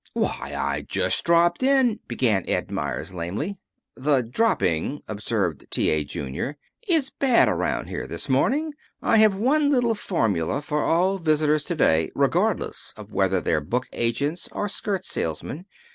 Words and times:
"Why, 0.13 0.55
I 0.57 0.81
just 0.87 1.23
dropped 1.25 1.61
in" 1.61 1.99
began 2.07 2.43
Ed 2.49 2.71
Meyers 2.71 3.13
lamely. 3.13 3.59
"The 3.95 4.23
dropping," 4.23 5.03
observed 5.07 5.67
T. 5.69 5.91
A. 5.91 6.03
Junior, 6.03 6.57
"is 6.87 7.11
bad 7.11 7.47
around 7.47 7.85
here 7.85 8.07
this 8.07 8.27
morning. 8.27 8.73
I 9.03 9.17
have 9.17 9.35
one 9.35 9.69
little 9.69 9.93
formula 9.93 10.63
for 10.63 10.83
all 10.83 11.19
visitors 11.19 11.63
to 11.65 11.75
day, 11.75 12.09
regardless 12.15 12.95
of 12.97 13.13
whether 13.13 13.39
they're 13.39 13.61
book 13.61 13.85
agents 13.93 14.49
or 14.51 14.67
skirt 14.67 15.05
salesmen. 15.05 15.67